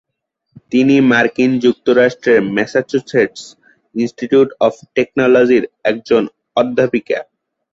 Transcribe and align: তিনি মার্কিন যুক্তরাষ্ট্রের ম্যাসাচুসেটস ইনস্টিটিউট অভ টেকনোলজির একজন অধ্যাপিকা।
তিনি 0.71 0.95
মার্কিন 1.11 1.51
যুক্তরাষ্ট্রের 1.65 2.39
ম্যাসাচুসেটস 2.55 3.41
ইনস্টিটিউট 3.95 4.49
অভ 4.65 4.73
টেকনোলজির 4.95 5.63
একজন 5.83 6.23
অধ্যাপিকা। 6.57 7.19